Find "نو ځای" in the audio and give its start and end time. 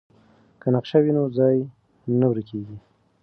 1.17-1.57